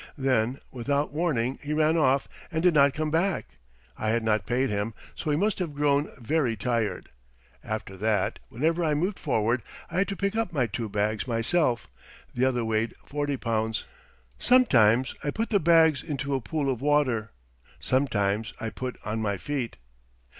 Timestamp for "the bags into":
15.51-16.33